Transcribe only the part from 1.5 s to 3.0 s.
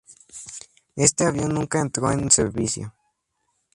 nunca entró en servicio.